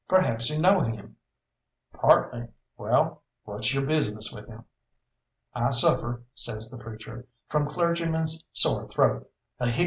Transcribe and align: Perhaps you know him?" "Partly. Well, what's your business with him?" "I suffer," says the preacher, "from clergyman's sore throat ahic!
Perhaps 0.09 0.49
you 0.49 0.57
know 0.57 0.79
him?" 0.81 1.15
"Partly. 1.93 2.47
Well, 2.75 3.21
what's 3.43 3.71
your 3.71 3.85
business 3.85 4.33
with 4.33 4.47
him?" 4.47 4.65
"I 5.53 5.69
suffer," 5.69 6.23
says 6.33 6.71
the 6.71 6.79
preacher, 6.79 7.27
"from 7.47 7.69
clergyman's 7.69 8.43
sore 8.51 8.87
throat 8.87 9.29
ahic! 9.61 9.79